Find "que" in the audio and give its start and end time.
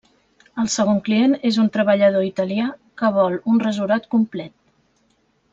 3.03-3.13